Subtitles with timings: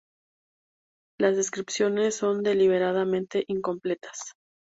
[1.19, 4.31] Las descripciones son deliberadamente incompletas.